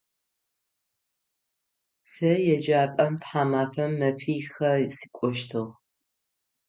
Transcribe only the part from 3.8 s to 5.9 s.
мэфихэ сыкӏощтыгъэ.